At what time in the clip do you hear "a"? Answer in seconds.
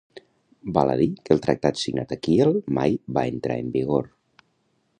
0.93-0.95, 2.15-2.19